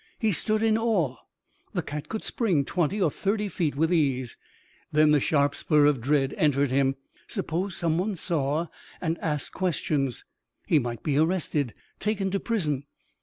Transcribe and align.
He 0.17 0.31
stood 0.31 0.63
in 0.63 0.79
awe. 0.79 1.17
The 1.73 1.83
cat 1.83 2.09
could 2.09 2.23
spring 2.23 2.65
twenty 2.65 2.99
or 2.99 3.11
thirty 3.11 3.47
feet 3.49 3.75
with 3.75 3.93
ease. 3.93 4.35
Then 4.91 5.11
the 5.11 5.19
sharp 5.19 5.53
spur 5.53 5.85
of 5.85 6.01
dread 6.01 6.33
entered 6.37 6.71
him. 6.71 6.95
Suppose 7.27 7.75
someone 7.75 8.15
saw 8.15 8.65
and 8.99 9.19
asked 9.19 9.53
questions. 9.53 10.25
He 10.65 10.79
might 10.79 11.03
be 11.03 11.19
arrested, 11.19 11.75
taken 11.99 12.31
to 12.31 12.39
prison. 12.39 12.85